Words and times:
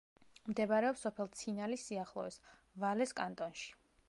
მდებარეობს 0.53 1.03
სოფელ 1.07 1.29
ცინალის 1.41 1.85
სიახლოვეს, 1.91 2.41
ვალეს 2.85 3.19
კანტონში. 3.23 3.71